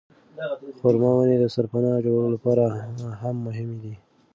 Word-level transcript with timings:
خورما 0.77 1.11
ونې 1.15 1.37
د 1.39 1.45
سرپناه 1.55 2.03
جوړولو 2.05 2.33
لپاره 2.35 2.63
هم 3.21 3.35
مهمې 3.45 3.77
دي. 3.83 3.95